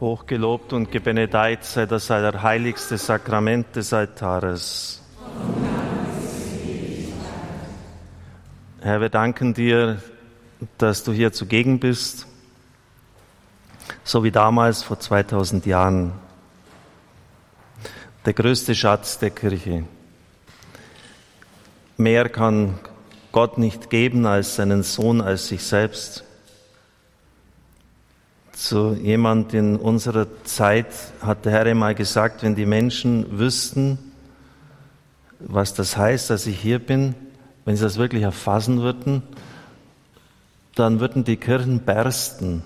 [0.00, 5.02] Hochgelobt und gebenedeit sei das allerheiligste Sakrament des Altares.
[8.80, 10.00] Herr, wir danken dir,
[10.78, 12.28] dass du hier zugegen bist,
[14.04, 16.12] so wie damals vor 2000 Jahren.
[18.24, 19.82] Der größte Schatz der Kirche.
[21.96, 22.78] Mehr kann
[23.32, 26.22] Gott nicht geben als seinen Sohn, als sich selbst.
[28.58, 30.88] Zu jemand in unserer Zeit
[31.20, 33.98] hat der Herr einmal gesagt, wenn die Menschen wüssten,
[35.38, 37.14] was das heißt, dass ich hier bin,
[37.64, 39.22] wenn sie das wirklich erfassen würden,
[40.74, 42.64] dann würden die Kirchen bersten.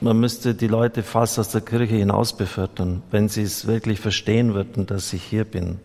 [0.00, 4.54] Man müsste die Leute fast aus der Kirche hinaus befördern, wenn sie es wirklich verstehen
[4.54, 5.80] würden, dass ich hier bin.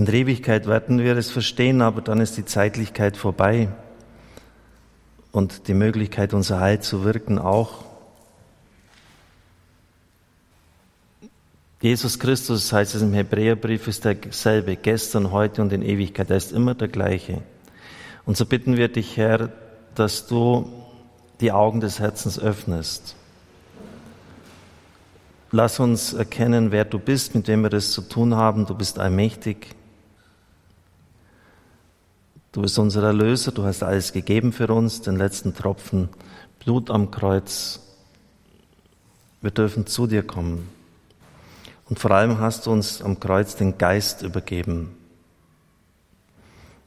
[0.00, 3.68] In der Ewigkeit werden wir es verstehen, aber dann ist die Zeitlichkeit vorbei
[5.30, 7.84] und die Möglichkeit, unser Heil zu wirken auch.
[11.82, 16.30] Jesus Christus, heißt es im Hebräerbrief, ist derselbe, gestern, heute und in Ewigkeit.
[16.30, 17.42] Er ist immer der gleiche.
[18.24, 19.50] Und so bitten wir dich, Herr,
[19.96, 20.72] dass du
[21.42, 23.16] die Augen des Herzens öffnest.
[25.50, 28.64] Lass uns erkennen, wer du bist, mit wem wir es zu tun haben.
[28.64, 29.76] Du bist allmächtig.
[32.52, 36.08] Du bist unser Erlöser, du hast alles gegeben für uns, den letzten Tropfen
[36.58, 37.78] Blut am Kreuz.
[39.40, 40.68] Wir dürfen zu dir kommen.
[41.88, 44.96] Und vor allem hast du uns am Kreuz den Geist übergeben.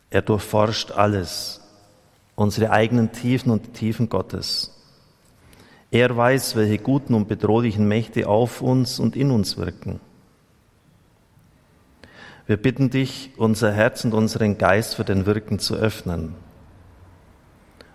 [0.10, 1.62] Er durchforscht alles,
[2.36, 4.70] unsere eigenen Tiefen und die Tiefen Gottes.
[5.92, 10.02] Er weiß, welche guten und bedrohlichen Mächte auf uns und in uns wirken.
[12.46, 16.36] Wir bitten dich, unser Herz und unseren Geist für den Wirken zu öffnen.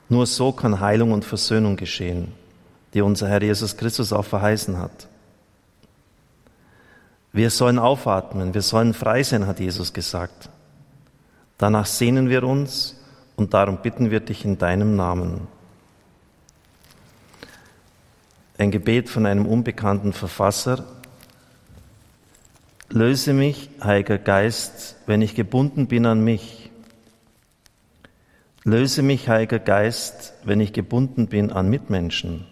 [0.09, 2.33] Nur so kann Heilung und Versöhnung geschehen,
[2.95, 5.09] die unser Herr Jesus Christus auch verheißen hat.
[7.33, 10.49] Wir sollen aufatmen, wir sollen frei sein, hat Jesus gesagt.
[11.59, 12.97] Danach sehnen wir uns
[13.37, 15.47] und darum bitten wir dich in deinem Namen.
[18.57, 20.85] Ein Gebet von einem unbekannten Verfasser,
[22.91, 26.71] Löse mich, Heiliger Geist, wenn ich gebunden bin an mich.
[28.65, 32.47] Löse mich, Heiliger Geist, wenn ich gebunden bin an Mitmenschen.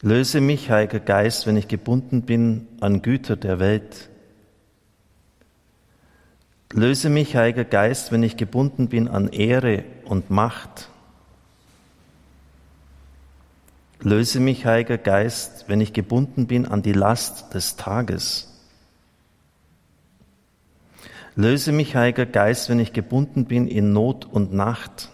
[0.00, 4.08] Löse mich, Heiliger Geist, wenn ich gebunden bin an Güter der Welt.
[6.72, 10.88] Löse mich, Heiliger Geist, wenn ich gebunden bin an Ehre und Macht.
[14.00, 18.52] Löse mich, Heiliger Geist, wenn ich gebunden bin an die Last des Tages.
[21.34, 25.10] Löse mich, Heiliger Geist, wenn ich gebunden bin in Not und Nacht.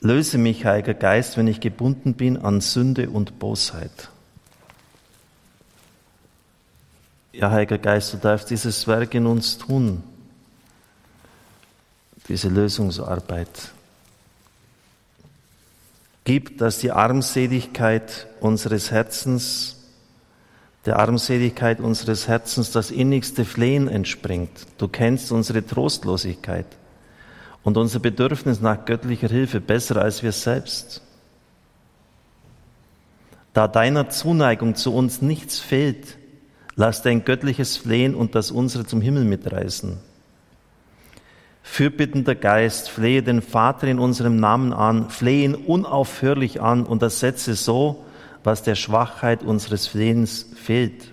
[0.00, 4.10] Löse mich, Heiliger Geist, wenn ich gebunden bin an Sünde und Bosheit.
[7.32, 10.02] Ja, Heiliger Geist, du darfst dieses Werk in uns tun,
[12.28, 13.72] diese Lösungsarbeit.
[16.28, 19.76] Gib, dass die Armseligkeit unseres Herzens,
[20.84, 24.50] der Armseligkeit unseres Herzens das innigste Flehen entspringt.
[24.76, 26.66] Du kennst unsere Trostlosigkeit
[27.62, 31.00] und unser Bedürfnis nach göttlicher Hilfe besser als wir selbst.
[33.54, 36.18] Da deiner Zuneigung zu uns nichts fehlt,
[36.76, 39.96] lass dein göttliches Flehen und das unsere zum Himmel mitreißen.
[41.78, 47.54] Fürbittender Geist, flehe den Vater in unserem Namen an, flehe ihn unaufhörlich an und ersetze
[47.54, 48.04] so,
[48.42, 51.12] was der Schwachheit unseres Flehens fehlt.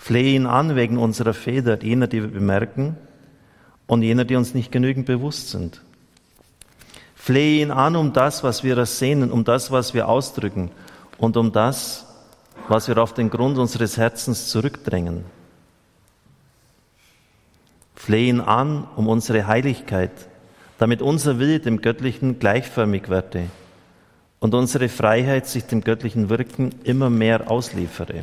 [0.00, 2.96] Flehe ihn an wegen unserer Fehler, jener, die wir bemerken
[3.86, 5.80] und jener, die uns nicht genügend bewusst sind.
[7.14, 10.72] Flehe ihn an um das, was wir ersehnen, um das, was wir ausdrücken
[11.18, 12.04] und um das,
[12.66, 15.35] was wir auf den Grund unseres Herzens zurückdrängen.
[17.96, 20.12] Flehen an um unsere Heiligkeit,
[20.78, 23.44] damit unser Wille dem Göttlichen gleichförmig werde
[24.38, 28.22] und unsere Freiheit sich dem göttlichen Wirken immer mehr ausliefere.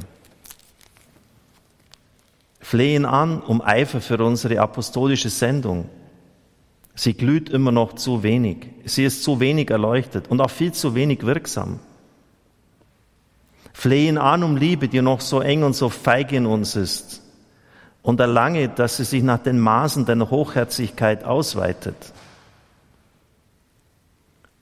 [2.62, 5.90] Flehen an um Eifer für unsere apostolische Sendung.
[6.96, 8.68] Sie glüht immer noch zu wenig.
[8.86, 11.80] Sie ist zu wenig erleuchtet und auch viel zu wenig wirksam.
[13.74, 17.23] Flehen an um Liebe, die noch so eng und so feige in uns ist
[18.04, 21.96] und erlange, dass sie sich nach den Maßen deiner Hochherzigkeit ausweitet.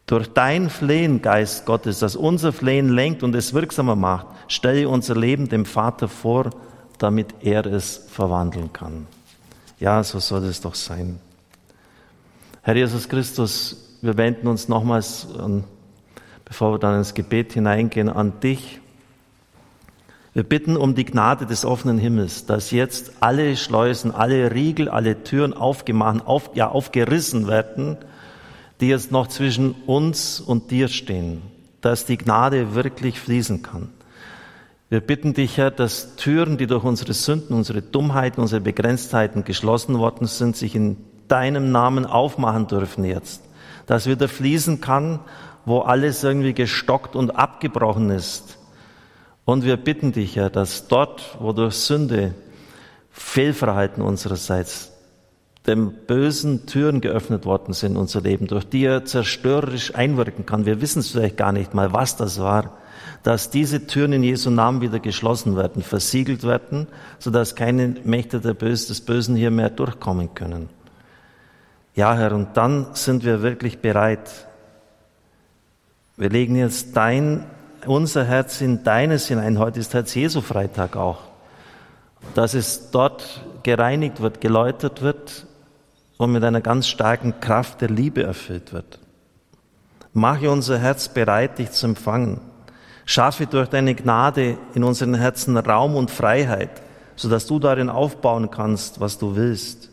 [0.05, 5.15] Durch dein Flehen, Geist Gottes, das unser Flehen lenkt und es wirksamer macht, stelle unser
[5.15, 6.51] Leben dem Vater vor,
[6.97, 9.07] damit er es verwandeln kann.
[9.79, 11.19] Ja, so soll es doch sein.
[12.61, 15.27] Herr Jesus Christus, wir wenden uns nochmals,
[16.45, 18.80] bevor wir dann ins Gebet hineingehen, an dich.
[20.33, 25.23] Wir bitten um die Gnade des offenen Himmels, dass jetzt alle Schleusen, alle Riegel, alle
[25.23, 27.97] Türen aufgemacht, auf, ja, aufgerissen werden,
[28.79, 31.41] die jetzt noch zwischen uns und dir stehen,
[31.81, 33.89] dass die Gnade wirklich fließen kann.
[34.89, 39.99] Wir bitten dich, Herr, dass Türen, die durch unsere Sünden, unsere Dummheiten, unsere Begrenztheiten geschlossen
[39.99, 40.95] worden sind, sich in
[41.27, 43.43] deinem Namen aufmachen dürfen jetzt.
[43.85, 45.19] Dass wieder fließen kann,
[45.65, 48.57] wo alles irgendwie gestockt und abgebrochen ist
[49.45, 52.33] und wir bitten dich, Herr, dass dort, wo durch Sünde,
[53.11, 54.91] Fehlverhalten unsererseits,
[55.67, 60.65] dem bösen Türen geöffnet worden sind, unser Leben, durch die er zerstörerisch einwirken kann.
[60.65, 62.77] Wir wissen es vielleicht gar nicht mal, was das war,
[63.23, 66.87] dass diese Türen in Jesu Namen wieder geschlossen werden, versiegelt werden,
[67.19, 70.69] sodass keine Mächte des Bösen hier mehr durchkommen können.
[71.93, 74.47] Ja, Herr, und dann sind wir wirklich bereit.
[76.17, 77.45] Wir legen jetzt dein
[77.87, 79.59] unser Herz in deines hinein.
[79.59, 81.19] Heute ist Herz Jesu Freitag auch.
[82.35, 85.45] Dass es dort gereinigt wird, geläutert wird
[86.17, 88.99] und mit einer ganz starken Kraft der Liebe erfüllt wird.
[90.13, 92.41] Mache unser Herz bereit, dich zu empfangen.
[93.05, 96.81] Schaffe durch deine Gnade in unseren Herzen Raum und Freiheit,
[97.15, 99.89] sodass du darin aufbauen kannst, was du willst.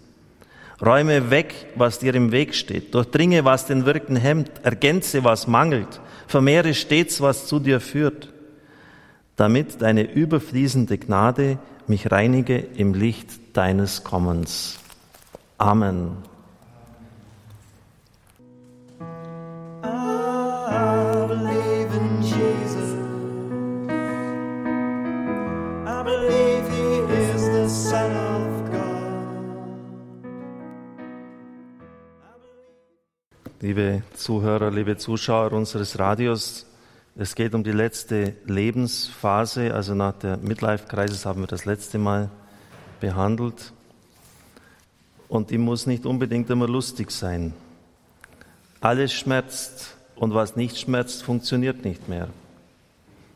[0.84, 2.94] Räume weg, was dir im Weg steht.
[2.94, 4.50] Durchdringe, was den Wirken hemmt.
[4.62, 8.28] Ergänze, was mangelt vermehre stets, was zu dir führt,
[9.34, 11.58] damit deine überfließende Gnade
[11.88, 14.78] mich reinige im Licht deines Kommens.
[15.56, 16.27] Amen.
[33.60, 36.64] Liebe Zuhörer, liebe Zuschauer unseres Radios,
[37.16, 42.30] es geht um die letzte Lebensphase, also nach der Midlife-Kreises haben wir das letzte Mal
[43.00, 43.72] behandelt.
[45.26, 47.52] Und die muss nicht unbedingt immer lustig sein.
[48.80, 52.28] Alles schmerzt und was nicht schmerzt, funktioniert nicht mehr.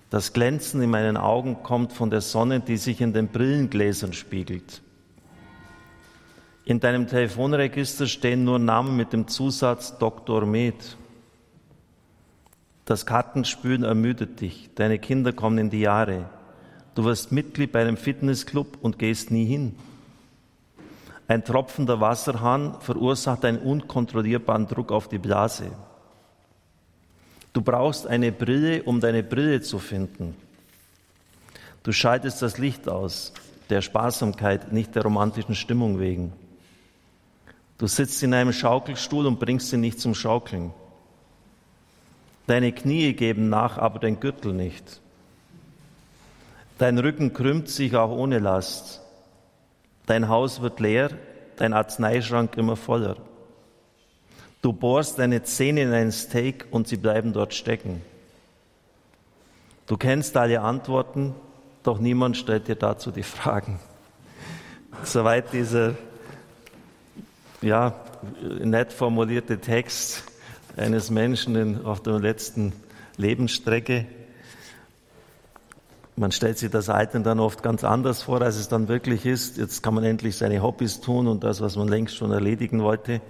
[0.08, 4.82] Das Glänzen in meinen Augen kommt von der Sonne, die sich in den Brillengläsern spiegelt.
[6.72, 10.46] In deinem Telefonregister stehen nur Namen mit dem Zusatz Dr.
[10.46, 10.96] Med.
[12.86, 14.70] Das Kartenspülen ermüdet dich.
[14.74, 16.30] Deine Kinder kommen in die Jahre.
[16.94, 19.74] Du wirst Mitglied bei einem Fitnessclub und gehst nie hin.
[21.28, 25.72] Ein tropfender Wasserhahn verursacht einen unkontrollierbaren Druck auf die Blase.
[27.52, 30.34] Du brauchst eine Brille, um deine Brille zu finden.
[31.82, 33.34] Du schaltest das Licht aus,
[33.68, 36.32] der Sparsamkeit, nicht der romantischen Stimmung wegen.
[37.82, 40.72] Du sitzt in einem Schaukelstuhl und bringst ihn nicht zum Schaukeln.
[42.46, 45.00] Deine Knie geben nach, aber dein Gürtel nicht.
[46.78, 49.02] Dein Rücken krümmt sich auch ohne Last.
[50.06, 51.10] Dein Haus wird leer,
[51.56, 53.16] dein Arzneischrank immer voller.
[54.60, 58.00] Du bohrst deine Zähne in ein Steak und sie bleiben dort stecken.
[59.88, 61.34] Du kennst alle Antworten,
[61.82, 63.80] doch niemand stellt dir dazu die Fragen.
[65.02, 65.96] Soweit dieser
[67.62, 67.94] ja,
[68.60, 70.24] nett formulierte Text
[70.76, 72.72] eines Menschen auf der letzten
[73.16, 74.06] Lebensstrecke.
[76.16, 79.56] Man stellt sich das Altern dann oft ganz anders vor, als es dann wirklich ist.
[79.56, 83.20] Jetzt kann man endlich seine Hobbys tun und das, was man längst schon erledigen wollte.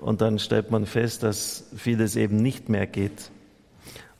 [0.00, 3.30] Und dann stellt man fest, dass vieles eben nicht mehr geht.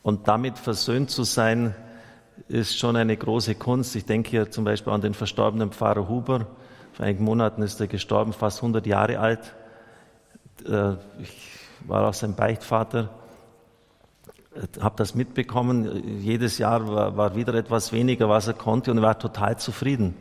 [0.03, 1.75] Und damit versöhnt zu sein,
[2.49, 3.97] ist schon eine große Kunst.
[3.97, 6.47] Ich denke hier zum Beispiel an den verstorbenen Pfarrer Huber,
[6.99, 9.55] vor einigen Monaten ist er gestorben, fast 100 Jahre alt.
[10.67, 11.31] Äh, ich
[11.87, 13.11] war auch sein Beichtvater,
[14.81, 16.19] habe das mitbekommen.
[16.19, 20.17] Jedes Jahr war, wieder etwas weniger, was er konnte, und er war total zufrieden.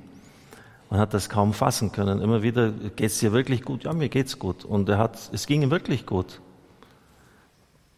[0.92, 2.22] Man hat das kaum fassen können.
[2.22, 3.86] Immer wieder, geht es dir wirklich gut?
[3.86, 4.64] Ja, mir geht's gut.
[4.64, 6.42] Und er hat, es ging ihm wirklich gut.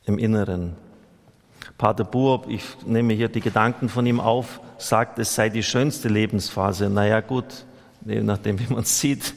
[0.05, 0.77] Im Inneren.
[1.77, 6.07] Pater Buob, ich nehme hier die Gedanken von ihm auf, sagt, es sei die schönste
[6.07, 6.89] Lebensphase.
[6.89, 7.65] Naja, gut,
[8.06, 9.34] je nachdem, wie man es sieht,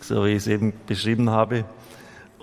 [0.00, 1.64] so wie ich es eben beschrieben habe.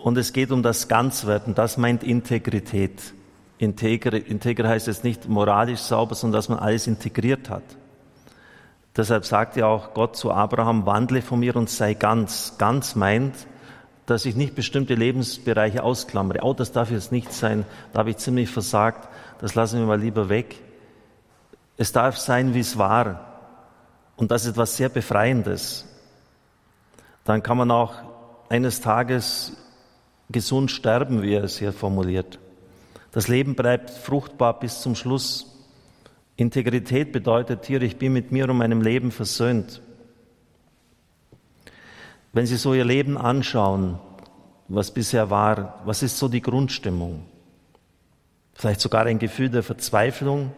[0.03, 3.13] Und es geht um das Ganzwerden, das meint Integrität.
[3.57, 7.63] Integre, integer heißt jetzt nicht moralisch sauber, sondern dass man alles integriert hat.
[8.95, 12.55] Deshalb sagt ja auch Gott zu Abraham, wandle von mir und sei ganz.
[12.57, 13.33] Ganz meint,
[14.05, 16.39] dass ich nicht bestimmte Lebensbereiche ausklammere.
[16.43, 19.07] Oh, das darf jetzt nicht sein, da habe ich ziemlich versagt,
[19.39, 20.57] das lassen wir mal lieber weg.
[21.77, 23.32] Es darf sein, wie es war.
[24.15, 25.85] Und das ist etwas sehr Befreiendes.
[27.25, 27.93] dann kann man auch
[28.49, 29.53] eines Tages
[30.29, 32.39] gesund sterben, wie er es hier formuliert.
[33.11, 35.47] Das Leben bleibt fruchtbar bis zum Schluss.
[36.35, 39.81] Integrität bedeutet hier, ich bin mit mir und meinem Leben versöhnt.
[42.33, 43.99] Wenn Sie so Ihr Leben anschauen,
[44.67, 47.25] was bisher war, was ist so die Grundstimmung?
[48.55, 50.51] Vielleicht sogar ein Gefühl der Verzweiflung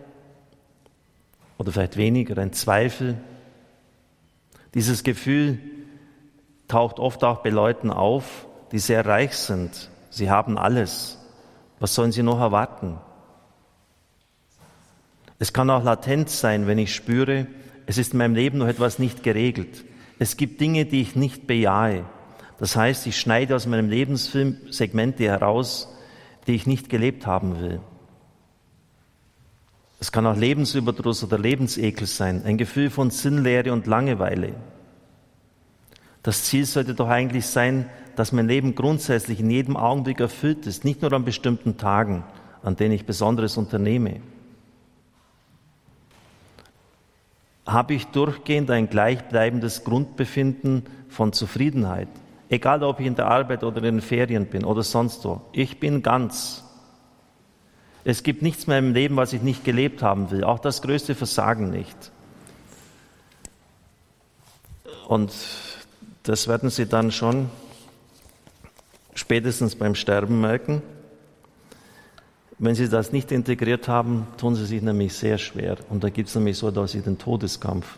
[1.58, 3.18] oder vielleicht weniger, ein Zweifel.
[4.76, 5.58] Dieses Gefühl
[6.68, 9.90] taucht oft auch bei Leuten auf, die sehr reich sind.
[10.10, 11.18] Sie haben alles.
[11.80, 12.98] Was sollen sie noch erwarten?
[15.40, 17.48] Es kann auch latent sein, wenn ich spüre,
[17.86, 19.86] es ist in meinem Leben noch etwas nicht geregelt.
[20.20, 22.06] Es gibt Dinge, die ich nicht bejahe.
[22.58, 25.90] Das heißt, ich schneide aus meinem Lebensfilm Segmente heraus,
[26.48, 27.82] die ich nicht gelebt haben will.
[30.06, 34.54] Es kann auch Lebensüberdruss oder Lebensekel sein, ein Gefühl von Sinnlehre und Langeweile.
[36.22, 40.86] Das Ziel sollte doch eigentlich sein, dass mein Leben grundsätzlich in jedem Augenblick erfüllt ist,
[40.86, 42.24] nicht nur an bestimmten Tagen,
[42.62, 44.18] an denen ich Besonderes unternehme.
[47.66, 52.10] Habe ich durchgehend ein gleichbleibendes Grundbefinden von Zufriedenheit,
[52.50, 55.42] egal ob ich in der Arbeit oder in den Ferien bin oder sonst wo.
[55.52, 56.62] Ich bin ganz.
[58.06, 61.16] Es gibt nichts mehr im Leben, was ich nicht gelebt haben will, auch das größte
[61.16, 62.12] Versagen nicht.
[65.08, 65.34] Und
[66.24, 67.50] das werden Sie dann schon
[69.16, 70.82] spätestens beim Sterben merken.
[72.58, 75.78] Wenn Sie das nicht integriert haben, tun Sie sich nämlich sehr schwer.
[75.90, 77.98] Und da gibt es nämlich so dass Sie den Todeskampf.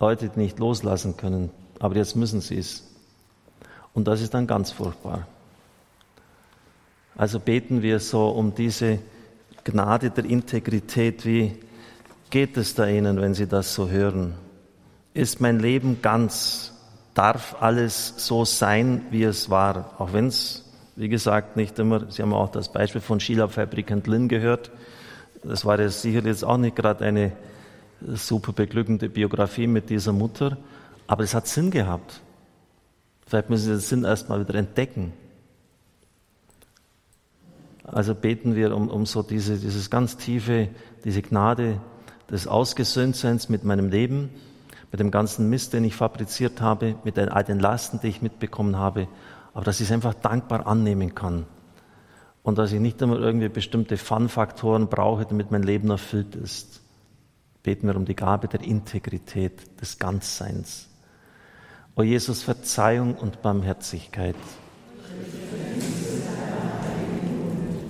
[0.00, 1.50] Leute, die nicht loslassen können,
[1.80, 2.84] aber jetzt müssen sie es.
[3.94, 5.26] Und das ist dann ganz furchtbar.
[7.18, 9.00] Also beten wir so um diese
[9.64, 11.26] Gnade der Integrität.
[11.26, 11.56] Wie
[12.30, 14.32] geht es da Ihnen, wenn Sie das so hören?
[15.12, 16.72] Ist mein Leben ganz?
[17.18, 22.22] darf alles so sein, wie es war, auch wenn es, wie gesagt, nicht immer, Sie
[22.22, 24.70] haben auch das Beispiel von Sheila Fabricant Lynn gehört,
[25.42, 27.32] das war ja sicher jetzt auch nicht gerade eine
[28.00, 30.58] super beglückende Biografie mit dieser Mutter,
[31.08, 32.20] aber es hat Sinn gehabt.
[33.26, 35.12] Vielleicht müssen Sie den Sinn erstmal wieder entdecken.
[37.92, 40.68] Also beten wir um, um so diese, dieses ganz tiefe,
[41.04, 41.80] diese Gnade
[42.30, 44.30] des Ausgesöhntseins mit meinem Leben,
[44.90, 48.76] mit dem ganzen Mist, den ich fabriziert habe, mit all den Lasten, die ich mitbekommen
[48.76, 49.08] habe,
[49.54, 51.46] aber dass ich es einfach dankbar annehmen kann.
[52.42, 56.80] Und dass ich nicht immer irgendwie bestimmte Fun-Faktoren brauche, damit mein Leben erfüllt ist.
[57.62, 60.88] Beten wir um die Gabe der Integrität, des Ganzseins.
[61.96, 64.36] O Jesus, Verzeihung und Barmherzigkeit.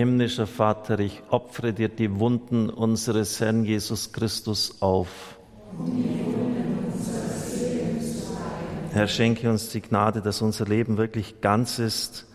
[0.00, 5.36] Himmlischer Vater, ich opfere dir die Wunden unseres Herrn Jesus Christus auf.
[8.94, 12.26] Herr, schenke uns die Gnade, dass unser Leben wirklich ganz ist,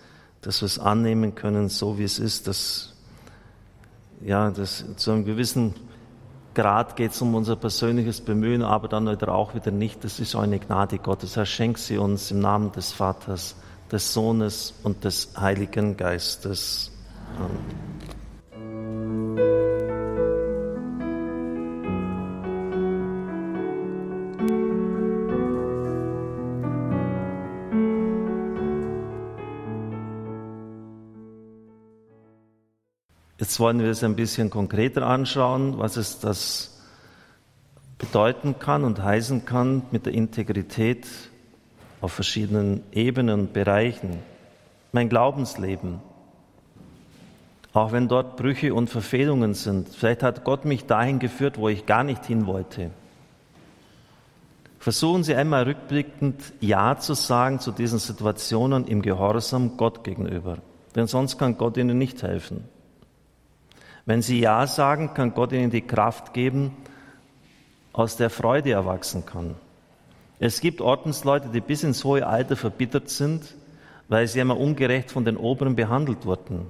[0.42, 2.94] dass wir es annehmen können, so wie es ist, dass,
[4.24, 5.74] ja, dass zu einem gewissen
[6.54, 10.04] Grad geht es um unser persönliches Bemühen, aber dann wieder auch wieder nicht.
[10.04, 11.36] Das ist eine Gnade Gottes.
[11.36, 13.56] Herr, schenk sie uns im Namen des Vaters,
[13.92, 16.92] des Sohnes und des Heiligen Geistes.
[33.38, 36.82] Jetzt wollen wir es ein bisschen konkreter anschauen, was es das
[38.00, 41.06] bedeuten kann und heißen kann mit der Integrität
[42.02, 44.20] auf verschiedenen Ebenen und Bereichen.
[44.94, 46.02] Mein Glaubensleben,
[47.76, 51.86] auch wenn dort Brüche und Verfehlungen sind, vielleicht hat Gott mich dahin geführt, wo ich
[51.86, 52.92] gar nicht hin wollte.
[54.80, 60.60] Versuchen Sie einmal rückblickend Ja zu sagen zu diesen Situationen im Gehorsam Gott gegenüber.
[60.96, 62.64] Denn sonst kann Gott Ihnen nicht helfen.
[64.06, 66.78] Wenn Sie Ja sagen, kann Gott Ihnen die Kraft geben,
[67.92, 69.56] aus der Freude erwachsen kann.
[70.40, 73.56] Es gibt Ordensleute, die bis ins hohe Alter verbittert sind,
[74.08, 76.68] weil sie einmal ungerecht von den Oberen behandelt wurden.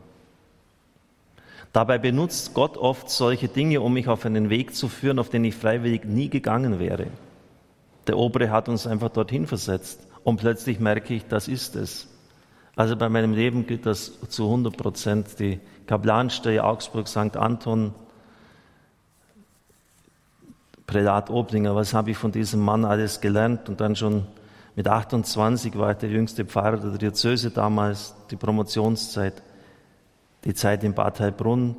[1.75, 5.43] Dabei benutzt Gott oft solche Dinge, um mich auf einen Weg zu führen, auf den
[5.43, 7.07] ich freiwillig nie gegangen wäre.
[8.07, 12.07] Der Obere hat uns einfach dorthin versetzt und plötzlich merke ich, das ist es.
[12.77, 15.37] Also bei meinem Leben gilt das zu 100 Prozent.
[15.39, 17.35] Die Kaplanstelle Augsburg, St.
[17.35, 17.93] Anton,
[20.87, 24.25] Prälat Oblinger, was habe ich von diesem Mann alles gelernt und dann schon
[24.77, 29.43] mit 28 war ich der jüngste Pfarrer der Diözese damals, die Promotionszeit,
[30.45, 31.75] die Zeit in Bad Heilbrunn,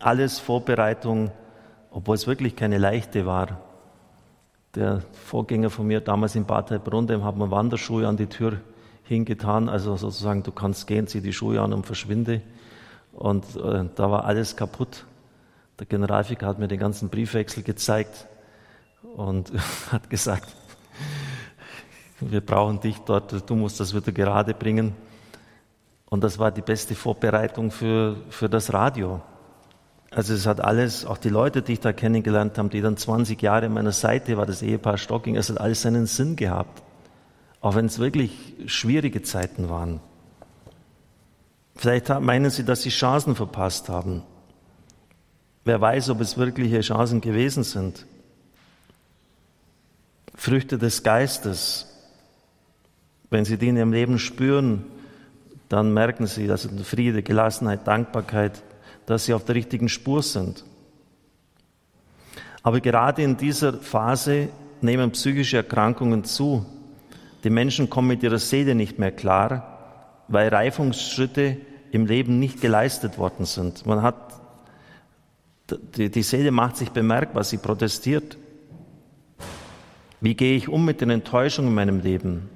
[0.00, 1.30] alles Vorbereitung,
[1.90, 3.60] obwohl es wirklich keine leichte war.
[4.74, 8.60] Der Vorgänger von mir damals in Bad Heilbrunn, dem hat man Wanderschuhe an die Tür
[9.04, 12.40] hingetan, also sozusagen, du kannst gehen, zieh die Schuhe an und verschwinde.
[13.12, 15.04] Und äh, da war alles kaputt.
[15.78, 18.26] Der Generalvikar hat mir den ganzen Briefwechsel gezeigt
[19.16, 19.52] und
[19.92, 20.48] hat gesagt,
[22.20, 24.94] wir brauchen dich dort, du musst das wieder gerade bringen.
[26.14, 29.20] Und das war die beste Vorbereitung für, für das Radio.
[30.12, 33.42] Also es hat alles, auch die Leute, die ich da kennengelernt habe, die dann 20
[33.42, 36.84] Jahre an meiner Seite war, das Ehepaar Stocking, es hat alles seinen Sinn gehabt.
[37.60, 38.30] Auch wenn es wirklich
[38.66, 39.98] schwierige Zeiten waren.
[41.74, 44.22] Vielleicht meinen Sie, dass Sie Chancen verpasst haben.
[45.64, 48.06] Wer weiß, ob es wirkliche Chancen gewesen sind.
[50.36, 51.88] Früchte des Geistes.
[53.30, 54.84] Wenn Sie die in Ihrem Leben spüren,
[55.74, 58.62] dann merken Sie, dass Friede, Gelassenheit, Dankbarkeit,
[59.06, 60.64] dass Sie auf der richtigen Spur sind.
[62.62, 64.50] Aber gerade in dieser Phase
[64.80, 66.64] nehmen psychische Erkrankungen zu.
[67.42, 71.56] Die Menschen kommen mit ihrer Seele nicht mehr klar, weil Reifungsschritte
[71.90, 73.84] im Leben nicht geleistet worden sind.
[73.84, 74.40] Man hat,
[75.96, 78.38] die, die Seele macht sich bemerkbar, sie protestiert.
[80.20, 82.48] Wie gehe ich um mit den Enttäuschungen in meinem Leben?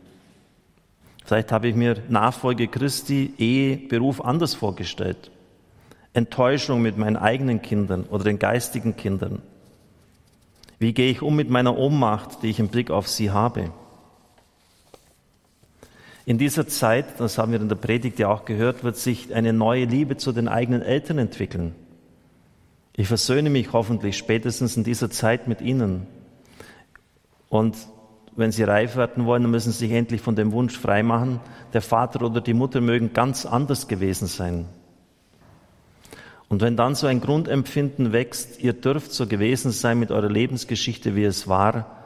[1.28, 5.30] Vielleicht habe ich mir Nachfolge Christi, Ehe, Beruf anders vorgestellt.
[6.14, 9.42] Enttäuschung mit meinen eigenen Kindern oder den geistigen Kindern.
[10.78, 13.70] Wie gehe ich um mit meiner Ohnmacht, die ich im Blick auf sie habe?
[16.24, 19.52] In dieser Zeit, das haben wir in der Predigt ja auch gehört, wird sich eine
[19.52, 21.74] neue Liebe zu den eigenen Eltern entwickeln.
[22.94, 26.06] Ich versöhne mich hoffentlich spätestens in dieser Zeit mit ihnen.
[27.50, 27.76] Und
[28.38, 31.40] wenn sie reif werden wollen, dann müssen sie sich endlich von dem Wunsch freimachen,
[31.72, 34.66] der Vater oder die Mutter mögen ganz anders gewesen sein.
[36.48, 41.14] Und wenn dann so ein Grundempfinden wächst, ihr dürft so gewesen sein mit eurer Lebensgeschichte,
[41.14, 41.98] wie es war,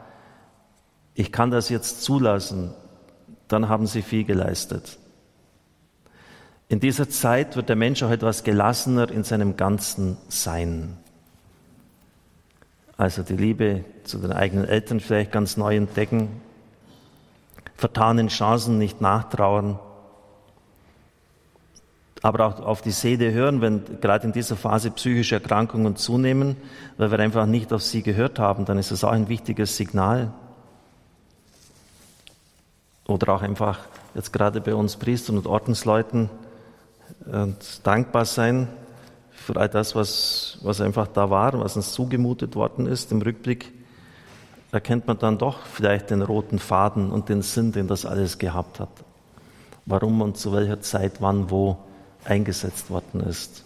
[1.13, 2.73] ich kann das jetzt zulassen,
[3.47, 4.97] dann haben sie viel geleistet.
[6.67, 10.97] In dieser Zeit wird der Mensch auch etwas gelassener in seinem ganzen Sein.
[12.97, 16.41] Also die Liebe zu den eigenen Eltern vielleicht ganz neu entdecken,
[17.75, 19.79] vertanen Chancen nicht nachtrauern,
[22.21, 26.55] aber auch auf die Seele hören, wenn gerade in dieser Phase psychische Erkrankungen zunehmen,
[26.97, 30.31] weil wir einfach nicht auf sie gehört haben, dann ist das auch ein wichtiges Signal.
[33.05, 33.79] Oder auch einfach
[34.15, 36.29] jetzt gerade bei uns Priestern und Ordensleuten
[37.25, 38.69] und dankbar sein,
[39.43, 43.11] für all das, was, was einfach da war, was uns zugemutet worden ist.
[43.11, 43.71] Im Rückblick
[44.71, 48.79] erkennt man dann doch vielleicht den roten Faden und den Sinn, den das alles gehabt
[48.79, 48.89] hat.
[49.85, 51.77] Warum und zu welcher Zeit, wann, wo
[52.23, 53.65] eingesetzt worden ist.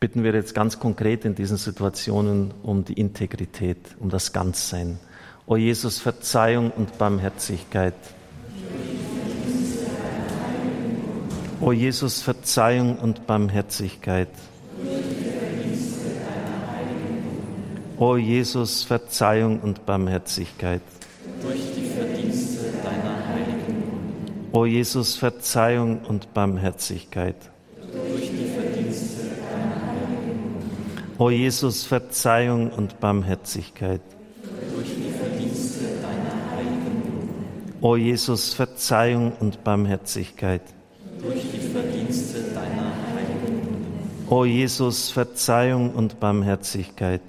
[0.00, 4.98] Bitten wir jetzt ganz konkret in diesen Situationen um die Integrität, um das Ganzsein.
[5.46, 7.94] O Jesus, Verzeihung und Barmherzigkeit.
[11.64, 14.28] O Jesus, Verzeihung und Barmherzigkeit.
[17.96, 20.82] O Jesus, Verzeihung und Barmherzigkeit.
[21.40, 23.82] Durch die Verdienste deiner Heiligen.
[24.52, 27.36] O Jesus, Verzeihung und Barmherzigkeit.
[27.80, 30.56] Durch die Verdienste deiner Heiligen.
[31.16, 34.02] O Jesus, Verzeihung und Barmherzigkeit.
[34.74, 37.78] Durch die Verdienste deiner Heiligen.
[37.80, 40.73] O Jesus, Verzeihung und Barmherzigkeit
[41.24, 43.86] durch die Verdienste deiner Heiligen.
[44.28, 47.22] O Jesus, Verzeihung und Barmherzigkeit.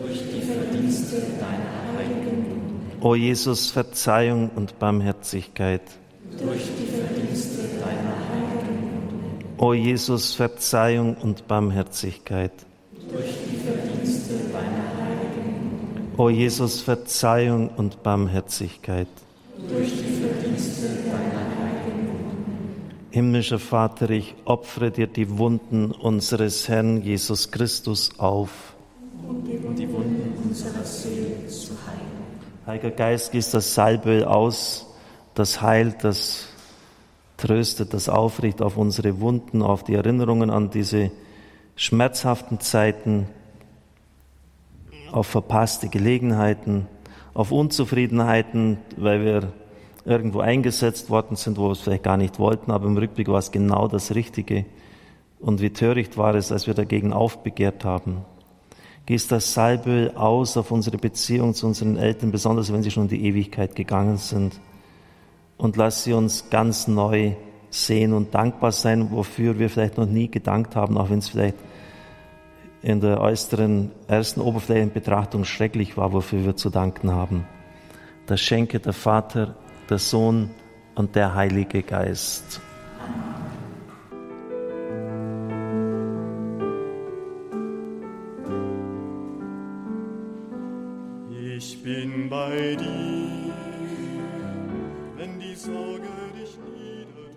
[0.00, 2.80] Durch die Verdienste deiner Heiligen.
[3.00, 5.82] O Jesus, Verzeihung und Barmherzigkeit.
[6.38, 9.44] Durch die Verdienste deiner Heiligen.
[9.58, 12.52] O Jesus, Verzeihung und Barmherzigkeit.
[13.10, 16.12] Durch die Verdienste deiner Heiligen.
[16.16, 19.08] O Jesus, Verzeihung und Barmherzigkeit.
[19.68, 21.49] Durch die Verdienste deiner.
[23.12, 28.76] Himmlischer Vater, ich opfere dir die Wunden unseres Herrn Jesus Christus auf.
[29.26, 32.00] Und die Wunden unserer Seele zu heilen.
[32.66, 34.86] Heiliger Geist, gieß das Salböl aus,
[35.34, 36.50] das heilt, das
[37.36, 41.10] tröstet, das aufrichtet auf unsere Wunden, auf die Erinnerungen an diese
[41.74, 43.26] schmerzhaften Zeiten,
[45.10, 46.86] auf verpasste Gelegenheiten,
[47.34, 49.52] auf Unzufriedenheiten, weil wir
[50.04, 53.38] irgendwo eingesetzt worden sind, wo wir es vielleicht gar nicht wollten, aber im Rückblick war
[53.38, 54.64] es genau das Richtige.
[55.38, 58.24] Und wie töricht war es, als wir dagegen aufbegehrt haben.
[59.06, 63.08] Gieß das Salböl aus auf unsere Beziehung zu unseren Eltern, besonders wenn sie schon in
[63.08, 64.60] die Ewigkeit gegangen sind.
[65.56, 67.32] Und lass sie uns ganz neu
[67.70, 71.56] sehen und dankbar sein, wofür wir vielleicht noch nie gedankt haben, auch wenn es vielleicht
[72.82, 77.46] in der äußeren, ersten oberflächlichen Betrachtung schrecklich war, wofür wir zu danken haben.
[78.26, 79.56] Das schenke der Vater,
[79.90, 80.50] der Sohn
[80.94, 82.60] und der Heilige Geist.
[91.56, 93.52] Ich bin bei dir,
[95.16, 97.36] wenn die Sorge dich niederdrückt.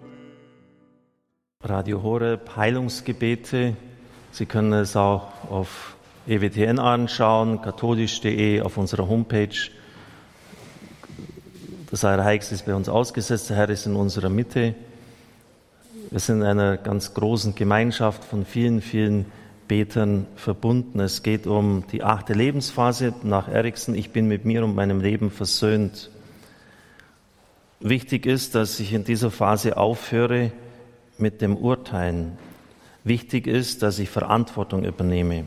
[1.64, 3.76] Radio Horeb, Heilungsgebete.
[4.32, 9.70] Sie können es auch auf EWTN anschauen, katholisch.de, auf unserer Homepage.
[11.94, 14.74] Das Allerheiligste ist bei uns ausgesetzt, der Herr ist in unserer Mitte.
[16.10, 19.28] Wir sind in einer ganz großen Gemeinschaft von vielen, vielen
[19.68, 21.00] Betern verbunden.
[21.00, 23.94] Es geht um die achte Lebensphase nach Erikson.
[23.94, 26.10] Ich bin mit mir und meinem Leben versöhnt.
[27.80, 30.52] Wichtig ist, dass ich in dieser Phase aufhöre
[31.20, 32.40] mit dem Urteilen.
[33.04, 35.46] Wichtig ist, dass ich Verantwortung übernehme.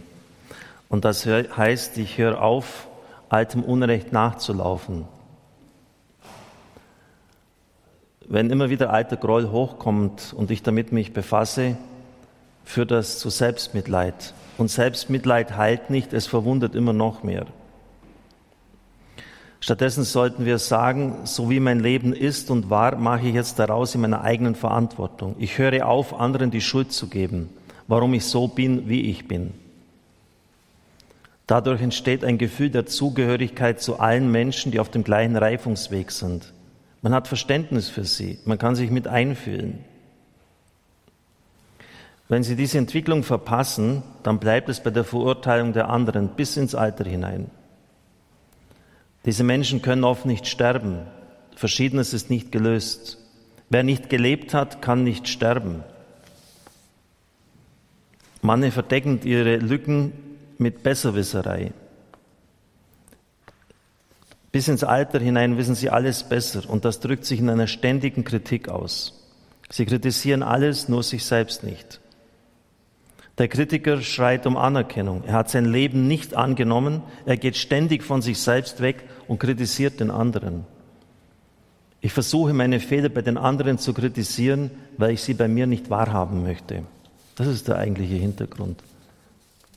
[0.89, 2.87] Und das heißt, ich höre auf,
[3.31, 5.16] altem Unrecht nachzulaufen.
[8.29, 11.77] Wenn immer wieder alter Groll hochkommt und ich damit mich befasse,
[12.65, 14.35] führt das zu Selbstmitleid.
[14.59, 17.47] Und Selbstmitleid heilt nicht, es verwundert immer noch mehr.
[19.61, 23.95] Stattdessen sollten wir sagen, so wie mein Leben ist und war, mache ich jetzt daraus
[23.95, 25.37] in meiner eigenen Verantwortung.
[25.39, 27.49] Ich höre auf, anderen die Schuld zu geben,
[27.87, 29.55] warum ich so bin, wie ich bin.
[31.47, 36.53] Dadurch entsteht ein Gefühl der Zugehörigkeit zu allen Menschen, die auf dem gleichen Reifungsweg sind.
[37.03, 39.85] Man hat Verständnis für sie, man kann sich mit einfühlen.
[42.29, 46.75] Wenn Sie diese Entwicklung verpassen, dann bleibt es bei der Verurteilung der anderen bis ins
[46.75, 47.51] Alter hinein.
[49.25, 51.03] Diese Menschen können oft nicht sterben.
[51.55, 53.19] Verschiedenes ist nicht gelöst.
[53.69, 55.83] Wer nicht gelebt hat, kann nicht sterben.
[58.43, 60.13] Manche verdecken ihre Lücken
[60.59, 61.73] mit Besserwisserei.
[64.57, 68.25] Bis ins Alter hinein wissen sie alles besser und das drückt sich in einer ständigen
[68.25, 69.13] Kritik aus.
[69.69, 72.01] Sie kritisieren alles, nur sich selbst nicht.
[73.37, 75.25] Der Kritiker schreit um Anerkennung.
[75.27, 77.03] Er hat sein Leben nicht angenommen.
[77.27, 80.65] Er geht ständig von sich selbst weg und kritisiert den anderen.
[82.01, 85.91] Ich versuche meine Fehler bei den anderen zu kritisieren, weil ich sie bei mir nicht
[85.91, 86.85] wahrhaben möchte.
[87.35, 88.83] Das ist der eigentliche Hintergrund.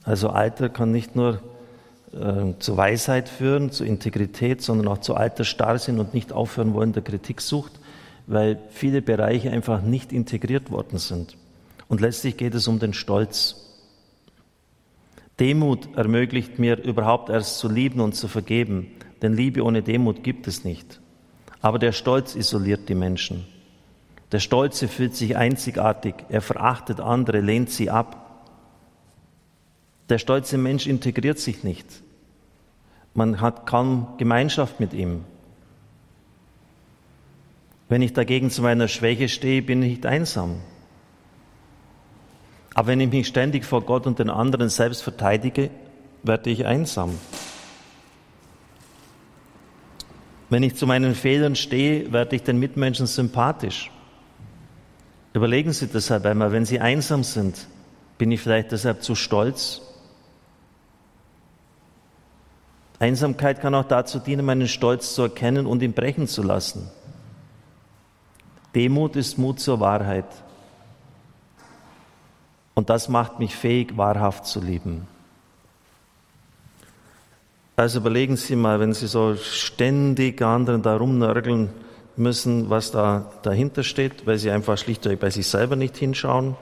[0.06, 1.42] Also Alter kann nicht nur
[2.14, 6.94] äh, zu Weisheit führen, zu Integrität, sondern auch zu Alter Starrsinn und nicht aufhören wollen
[6.94, 7.74] der Kritiksucht,
[8.28, 11.38] weil viele Bereiche einfach nicht integriert worden sind.
[11.88, 13.66] Und letztlich geht es um den Stolz.
[15.40, 18.88] Demut ermöglicht mir überhaupt erst zu lieben und zu vergeben,
[19.22, 21.00] denn Liebe ohne Demut gibt es nicht.
[21.62, 23.46] Aber der Stolz isoliert die Menschen.
[24.32, 28.29] Der Stolze fühlt sich einzigartig, er verachtet andere, lehnt sie ab.
[30.10, 31.86] Der stolze Mensch integriert sich nicht.
[33.14, 35.24] Man hat kaum Gemeinschaft mit ihm.
[37.88, 40.62] Wenn ich dagegen zu meiner Schwäche stehe, bin ich nicht einsam.
[42.76, 45.70] Aber wenn ich mich ständig vor Gott und den anderen selbst verteidige,
[46.24, 47.18] werde ich einsam.
[50.50, 53.92] Wenn ich zu meinen Fehlern stehe, werde ich den Mitmenschen sympathisch.
[55.34, 57.68] Überlegen Sie deshalb einmal, wenn Sie einsam sind,
[58.18, 59.82] bin ich vielleicht deshalb zu stolz?
[63.00, 66.92] Einsamkeit kann auch dazu dienen, meinen Stolz zu erkennen und ihn brechen zu lassen.
[68.76, 70.26] Demut ist Mut zur Wahrheit.
[72.76, 75.08] Und das macht mich fähig, wahrhaft zu lieben.
[77.76, 81.70] Also überlegen Sie mal, wenn Sie so ständig anderen da rumnörgeln
[82.18, 86.58] müssen, was da dahinter steht, weil Sie einfach schlichtweg bei sich selber nicht hinschauen.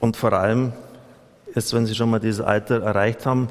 [0.00, 0.72] Und vor allem,
[1.54, 3.48] jetzt wenn Sie schon mal dieses Alter erreicht haben,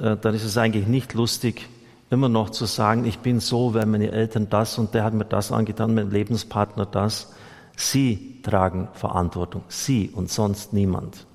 [0.00, 1.68] dann ist es eigentlich nicht lustig,
[2.10, 5.24] immer noch zu sagen, ich bin so, weil meine Eltern das und der hat mir
[5.24, 7.32] das angetan, mein Lebenspartner das.
[7.76, 11.26] Sie tragen Verantwortung, Sie und sonst niemand.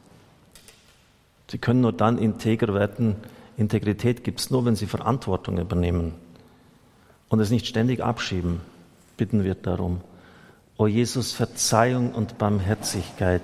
[1.50, 3.15] Sie können nur dann integer werden.
[3.58, 6.13] Integrität gibt es nur, wenn Sie Verantwortung übernehmen
[7.30, 8.62] und es nicht ständig abschieben.
[9.17, 10.02] Bitten wir darum.
[10.78, 13.43] O Jesus, Verzeihung und Barmherzigkeit.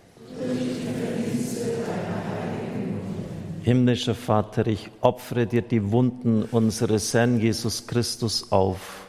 [3.63, 9.07] Himmlischer Vater, ich opfere dir die Wunden unseres Herrn Jesus Christus auf.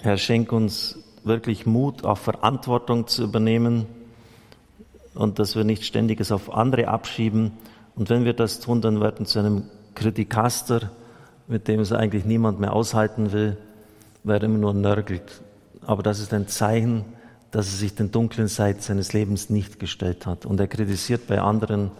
[0.00, 3.84] Herr, schenk uns wirklich Mut, auch Verantwortung zu übernehmen
[5.14, 7.52] und dass wir nicht ständiges auf andere abschieben.
[7.94, 10.90] Und wenn wir das tun, dann werden zu einem Kritikaster,
[11.46, 13.58] mit dem es eigentlich niemand mehr aushalten will,
[14.22, 15.42] weil er immer nur nörgelt.
[15.86, 17.04] Aber das ist ein Zeichen,
[17.54, 20.44] dass er sich den dunklen Seiten seines Lebens nicht gestellt hat.
[20.44, 21.92] Und er kritisiert bei anderen,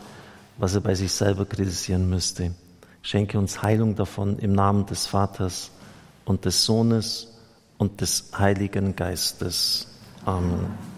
[0.59, 2.53] was er bei sich selber kritisieren müsste.
[3.03, 5.71] Schenke uns Heilung davon im Namen des Vaters
[6.25, 7.39] und des Sohnes
[7.79, 9.87] und des Heiligen Geistes.
[10.25, 10.94] Amen.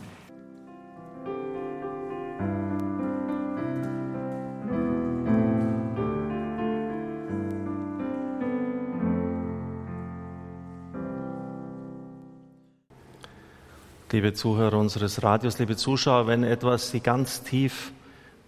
[14.13, 17.91] Liebe Zuhörer unseres Radios, liebe Zuschauer, wenn etwas Sie ganz tief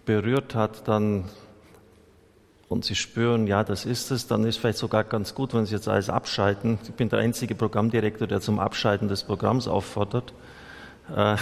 [0.05, 1.25] berührt hat, dann
[2.69, 5.75] und Sie spüren, ja, das ist es, dann ist vielleicht sogar ganz gut, wenn Sie
[5.75, 6.79] jetzt alles abschalten.
[6.83, 10.33] Ich bin der einzige Programmdirektor, der zum Abschalten des Programms auffordert.
[11.13, 11.35] Äh,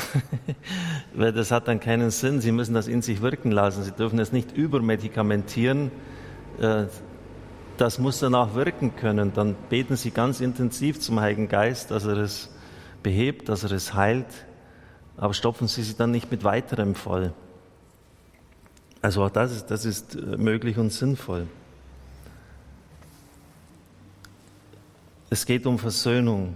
[1.13, 2.41] weil das hat dann keinen Sinn.
[2.41, 3.83] Sie müssen das in sich wirken lassen.
[3.83, 5.91] Sie dürfen es nicht übermedikamentieren.
[6.59, 6.85] Äh,
[7.77, 9.31] das muss dann auch wirken können.
[9.35, 12.49] Dann beten Sie ganz intensiv zum Heiligen Geist, dass er es
[13.03, 14.27] behebt, dass er es heilt.
[15.17, 17.33] Aber stopfen Sie sich dann nicht mit weiterem voll.
[19.01, 21.47] Also auch das ist, das ist äh, möglich und sinnvoll.
[25.29, 26.55] Es geht um Versöhnung.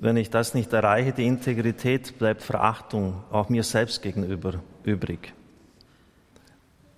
[0.00, 4.54] Wenn ich das nicht erreiche, die Integrität, bleibt Verachtung auch mir selbst gegenüber
[4.84, 5.32] übrig.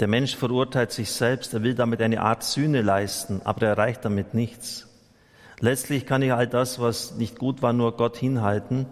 [0.00, 4.04] Der Mensch verurteilt sich selbst, er will damit eine Art Sühne leisten, aber er erreicht
[4.04, 4.88] damit nichts.
[5.60, 8.86] Letztlich kann ich all das, was nicht gut war, nur Gott hinhalten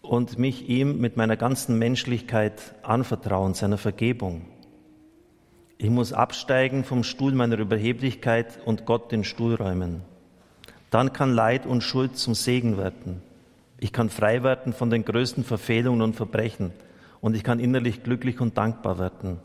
[0.00, 4.46] und mich ihm mit meiner ganzen Menschlichkeit anvertrauen, seiner Vergebung.
[5.76, 10.02] Ich muss absteigen vom Stuhl meiner Überheblichkeit und Gott den Stuhl räumen.
[10.90, 13.22] Dann kann Leid und Schuld zum Segen werden.
[13.78, 16.72] Ich kann frei werden von den größten Verfehlungen und Verbrechen
[17.20, 19.38] und ich kann innerlich glücklich und dankbar werden.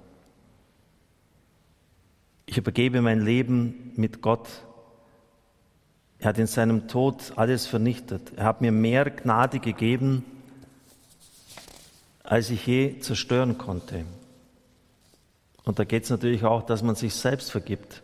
[2.45, 4.47] Ich übergebe mein Leben mit Gott.
[6.23, 8.31] Er hat in seinem Tod alles vernichtet.
[8.37, 10.23] Er hat mir mehr Gnade gegeben,
[12.23, 14.05] als ich je zerstören konnte.
[15.65, 18.03] Und da geht es natürlich auch, dass man sich selbst vergibt.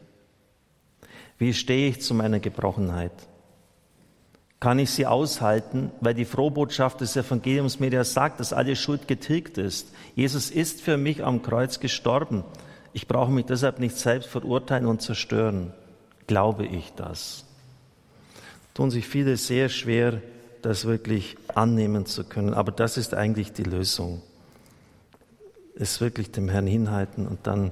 [1.38, 3.14] Wie stehe ich zu meiner Gebrochenheit?
[4.60, 9.08] Kann ich sie aushalten, weil die Frohbotschaft des Evangeliums mir ja sagt, dass alle Schuld
[9.08, 9.94] getilgt ist.
[10.14, 12.44] Jesus ist für mich am Kreuz gestorben.
[12.92, 15.72] Ich brauche mich deshalb nicht selbst verurteilen und zerstören.
[16.28, 17.46] Glaube ich das?
[18.80, 20.22] Tun sich viele sehr schwer,
[20.62, 22.54] das wirklich annehmen zu können.
[22.54, 24.22] Aber das ist eigentlich die Lösung.
[25.76, 27.72] Es wirklich dem Herrn hinhalten und dann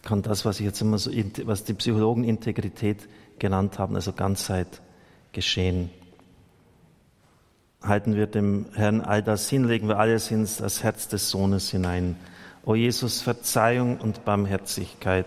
[0.00, 1.10] kann das, was ich jetzt immer so,
[1.44, 3.06] was die Psychologen Integrität
[3.38, 4.80] genannt haben, also Ganzheit
[5.32, 5.90] geschehen.
[7.82, 11.70] Halten wir dem Herrn all das hin, legen wir alles in das Herz des Sohnes
[11.70, 12.16] hinein.
[12.64, 15.26] O Jesus, Verzeihung und Barmherzigkeit.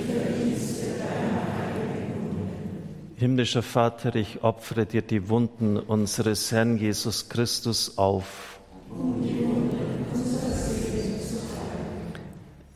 [3.21, 8.59] Himmlischer Vater, ich opfere dir die Wunden unseres Herrn Jesus Christus auf.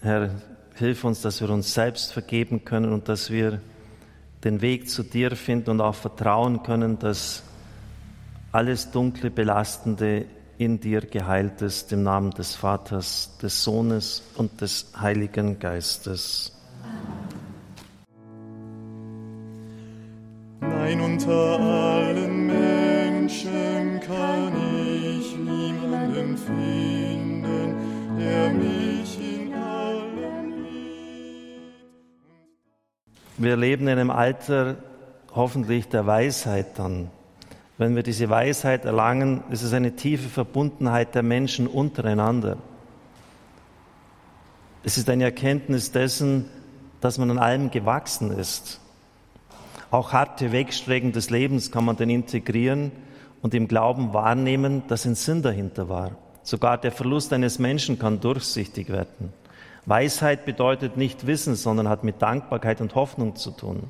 [0.01, 0.29] Herr,
[0.75, 3.59] hilf uns, dass wir uns selbst vergeben können und dass wir
[4.43, 7.41] den Weg zu dir finden und auch vertrauen können, dass
[8.51, 10.27] alles dunkle, belastende
[10.59, 16.55] in dir geheilt ist, im Namen des Vaters, des Sohnes und des Heiligen Geistes.
[20.95, 24.53] Nein, unter allen Menschen kann
[25.19, 27.75] ich niemanden finden,
[28.17, 31.73] der mich in allem liebt.
[33.37, 34.77] Wir leben in einem Alter
[35.33, 37.09] hoffentlich der Weisheit dann.
[37.77, 42.55] Wenn wir diese Weisheit erlangen, ist es eine tiefe Verbundenheit der Menschen untereinander.
[44.83, 46.49] Es ist eine Erkenntnis dessen,
[47.01, 48.79] dass man an allem gewachsen ist.
[49.95, 52.91] Auch harte Wegstrecken des Lebens kann man dann integrieren
[53.41, 56.17] und im Glauben wahrnehmen, dass ein Sinn dahinter war.
[56.43, 59.31] Sogar der Verlust eines Menschen kann durchsichtig werden.
[59.85, 63.83] Weisheit bedeutet nicht Wissen, sondern hat mit Dankbarkeit und Hoffnung zu tun.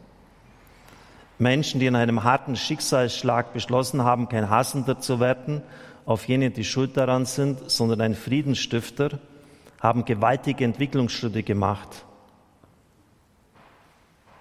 [1.40, 5.64] Menschen, die in einem harten Schicksalsschlag beschlossen haben, kein Hassender zu werden,
[6.06, 9.18] auf jene, die schuld daran sind, sondern ein Friedensstifter,
[9.82, 12.06] haben gewaltige Entwicklungsschritte gemacht.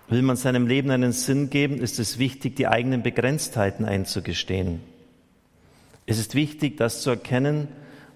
[0.08, 4.80] Will man seinem Leben einen Sinn geben, ist es wichtig, die eigenen Begrenztheiten einzugestehen.
[6.06, 7.68] Es ist wichtig, das zu erkennen,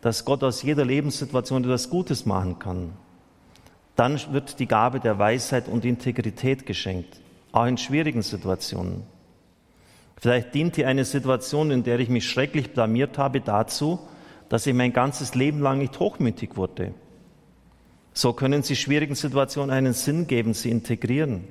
[0.03, 2.93] dass Gott aus jeder Lebenssituation etwas Gutes machen kann.
[3.97, 7.21] Dann wird die Gabe der Weisheit und Integrität geschenkt,
[7.53, 9.03] auch in schwierigen Situationen.
[10.21, 13.99] Vielleicht dient hier eine Situation, in der ich mich schrecklich blamiert habe, dazu,
[14.49, 16.93] dass ich mein ganzes Leben lang nicht hochmütig wurde.
[18.13, 21.45] So können Sie schwierigen Situationen einen Sinn geben, sie integrieren.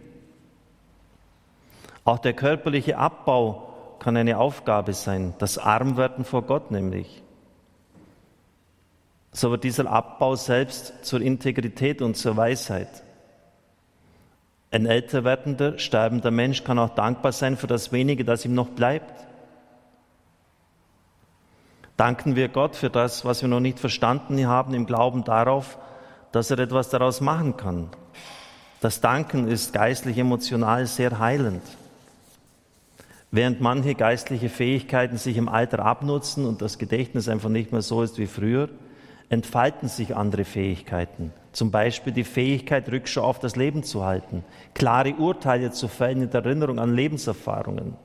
[2.07, 3.67] Auch der körperliche Abbau
[3.99, 7.21] kann eine Aufgabe sein, das Armwerden vor Gott nämlich.
[9.33, 13.03] So wird dieser Abbau selbst zur Integrität und zur Weisheit.
[14.71, 18.69] Ein älter werdender, sterbender Mensch kann auch dankbar sein für das wenige, das ihm noch
[18.69, 19.27] bleibt.
[21.97, 25.77] Danken wir Gott für das, was wir noch nicht verstanden haben, im Glauben darauf,
[26.31, 27.89] dass er etwas daraus machen kann.
[28.79, 31.63] Das Danken ist geistlich emotional sehr heilend.
[33.31, 38.01] Während manche geistliche Fähigkeiten sich im Alter abnutzen und das Gedächtnis einfach nicht mehr so
[38.01, 38.69] ist wie früher,
[39.29, 41.33] entfalten sich andere Fähigkeiten.
[41.51, 46.29] Zum Beispiel die Fähigkeit, Rückschau auf das Leben zu halten, klare Urteile zu fällen in
[46.29, 47.95] der Erinnerung an Lebenserfahrungen.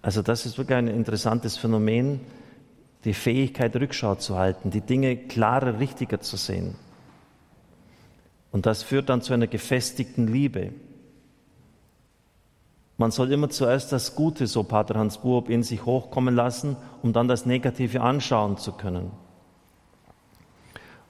[0.00, 2.20] Also das ist wirklich ein interessantes Phänomen,
[3.04, 6.76] die Fähigkeit, Rückschau zu halten, die Dinge klarer, richtiger zu sehen.
[8.52, 10.72] Und das führt dann zu einer gefestigten Liebe.
[12.98, 17.12] Man soll immer zuerst das Gute, so Pater Hans Buob, in sich hochkommen lassen, um
[17.12, 19.10] dann das Negative anschauen zu können.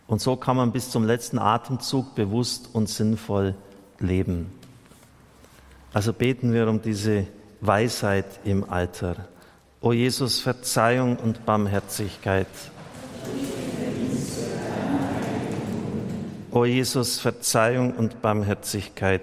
[0.09, 3.55] Und so kann man bis zum letzten Atemzug bewusst und sinnvoll
[3.99, 4.51] leben.
[5.93, 7.27] Also beten wir um diese
[7.61, 9.29] Weisheit im Alter.
[9.81, 12.47] O Jesus, Verzeihung und Barmherzigkeit.
[16.51, 19.23] O Jesus, Verzeihung und Barmherzigkeit.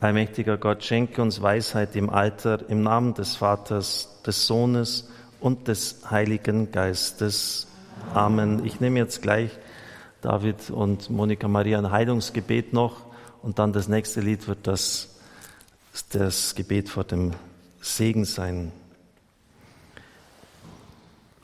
[0.00, 5.08] Allmächtiger Gott, schenke uns Weisheit im Alter, im Namen des Vaters, des Sohnes
[5.40, 7.66] und des Heiligen Geistes.
[8.14, 8.64] Amen.
[8.64, 9.50] Ich nehme jetzt gleich
[10.20, 13.06] David und Monika Maria ein Heilungsgebet noch
[13.42, 15.18] und dann das nächste Lied wird das,
[16.10, 17.32] das Gebet vor dem
[17.80, 18.70] Segen sein.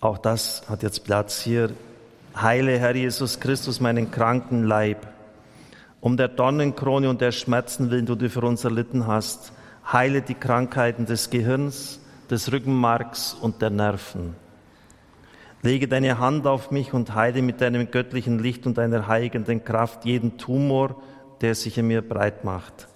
[0.00, 1.70] Auch das hat jetzt Platz hier.
[2.36, 5.06] Heile Herr Jesus Christus meinen kranken Leib.
[6.00, 9.52] Um der Dornenkrone und der Schmerzen willen, du du für uns erlitten hast,
[9.90, 14.34] heile die Krankheiten des Gehirns, des Rückenmarks und der Nerven.
[15.62, 20.04] Lege deine Hand auf mich und heile mit deinem göttlichen Licht und deiner heilenden Kraft
[20.04, 21.02] jeden Tumor,
[21.40, 22.88] der sich in mir breit macht.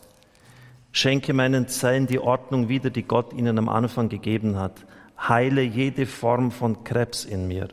[0.93, 4.85] Schenke meinen Zellen die Ordnung wieder, die Gott ihnen am Anfang gegeben hat
[5.19, 7.69] heile jede Form von Krebs in mir.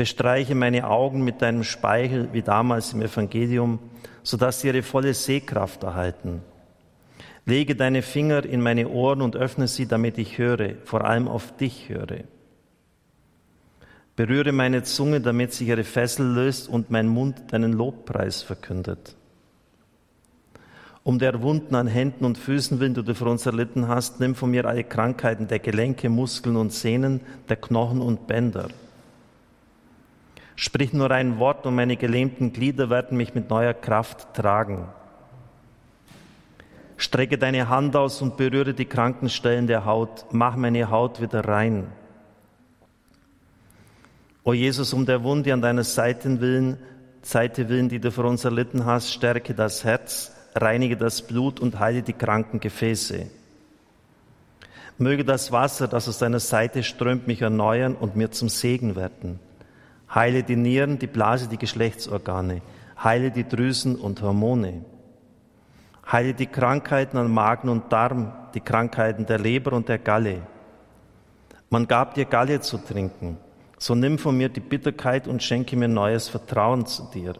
[0.00, 3.78] Bestreiche meine Augen mit deinem Speichel wie damals im Evangelium,
[4.22, 6.40] sodass sie ihre volle Sehkraft erhalten.
[7.44, 11.54] Lege deine Finger in meine Ohren und öffne sie, damit ich höre, vor allem auf
[11.54, 12.24] dich höre.
[14.16, 19.16] Berühre meine Zunge, damit sich ihre Fessel löst und mein Mund deinen Lobpreis verkündet.
[21.02, 24.34] Um der Wunden an Händen und Füßen willen, die du für uns erlitten hast, nimm
[24.34, 27.20] von mir alle Krankheiten der Gelenke, Muskeln und Sehnen,
[27.50, 28.68] der Knochen und Bänder.
[30.62, 34.88] Sprich nur ein Wort und meine gelähmten Glieder werden mich mit neuer Kraft tragen.
[36.98, 40.26] Strecke deine Hand aus und berühre die kranken Stellen der Haut.
[40.32, 41.90] Mach meine Haut wieder rein.
[44.44, 46.76] O Jesus, um der Wunde an deiner Seite willen,
[47.22, 51.78] Seite willen, die du für uns erlitten hast, stärke das Herz, reinige das Blut und
[51.78, 53.30] heile die kranken Gefäße.
[54.98, 59.40] Möge das Wasser, das aus deiner Seite strömt, mich erneuern und mir zum Segen werden.
[60.14, 62.62] Heile die Nieren, die Blase, die Geschlechtsorgane.
[63.02, 64.84] Heile die Drüsen und Hormone.
[66.10, 70.42] Heile die Krankheiten an Magen und Darm, die Krankheiten der Leber und der Galle.
[71.68, 73.38] Man gab dir Galle zu trinken.
[73.78, 77.34] So nimm von mir die Bitterkeit und schenke mir neues Vertrauen zu dir.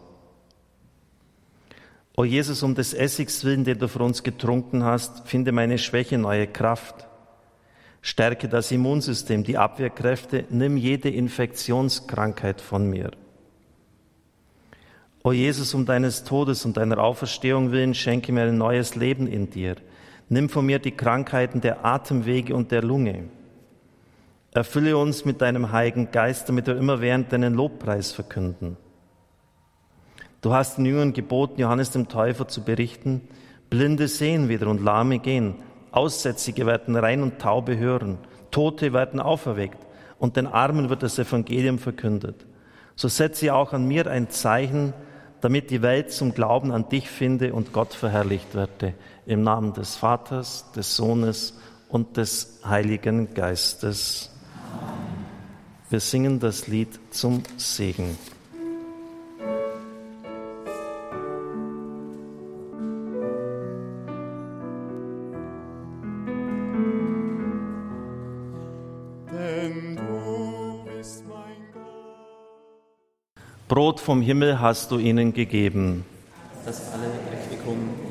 [2.15, 6.17] O Jesus, um des Essigs willen, den du für uns getrunken hast, finde meine Schwäche
[6.17, 7.07] neue Kraft.
[8.01, 13.11] Stärke das Immunsystem, die Abwehrkräfte, nimm jede Infektionskrankheit von mir.
[15.23, 19.51] O Jesus, um deines Todes und deiner Auferstehung willen, schenke mir ein neues Leben in
[19.51, 19.75] dir.
[20.29, 23.25] Nimm von mir die Krankheiten der Atemwege und der Lunge.
[24.53, 28.77] Erfülle uns mit deinem Heiligen Geist, damit wir immer während deinen Lobpreis verkünden.
[30.41, 33.21] Du hast den Jüngern geboten, Johannes dem Täufer zu berichten,
[33.69, 35.55] Blinde sehen wieder und Lahme gehen,
[35.91, 38.17] Aussätzige werden rein und Taube hören,
[38.49, 39.77] Tote werden auferweckt
[40.19, 42.45] und den Armen wird das Evangelium verkündet.
[42.95, 44.93] So setze auch an mir ein Zeichen,
[45.41, 48.93] damit die Welt zum Glauben an dich finde und Gott verherrlicht werde.
[49.25, 51.57] Im Namen des Vaters, des Sohnes
[51.89, 54.29] und des Heiligen Geistes.
[55.89, 58.17] Wir singen das Lied zum Segen.
[73.71, 76.03] Brot vom Himmel hast du ihnen gegeben.
[76.65, 77.05] Dass alle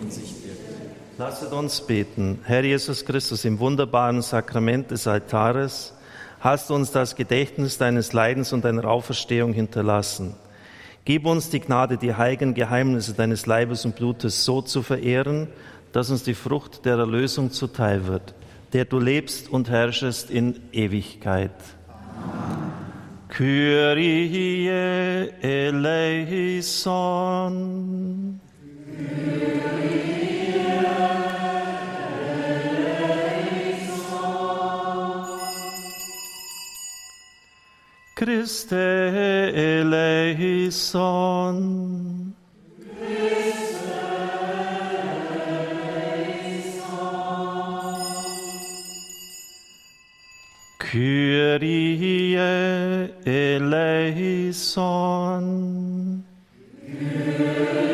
[0.01, 0.57] und sich wird.
[1.19, 2.39] Lasset uns beten.
[2.45, 5.93] Herr Jesus Christus, im wunderbaren Sakrament des Altares
[6.41, 10.35] hast du uns das Gedächtnis deines Leidens und deiner Auferstehung hinterlassen.
[11.05, 15.47] Gib uns die Gnade, die heiligen Geheimnisse deines Leibes und Blutes so zu verehren,
[15.93, 18.33] dass uns die Frucht der Erlösung zuteil wird,
[18.73, 21.53] der du lebst und herrschest in Ewigkeit.
[23.31, 24.69] Kyrie
[25.43, 26.81] eleison.
[38.17, 38.73] Christe
[39.55, 40.21] eleison.
[50.91, 52.35] Kyrie
[53.25, 54.65] eleison.
[56.85, 57.90] Kyrie